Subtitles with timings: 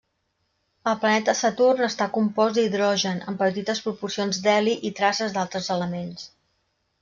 [0.91, 6.29] El planeta Saturn està compost d'hidrogen, amb petites proporcions d'heli i traces d'altres elements.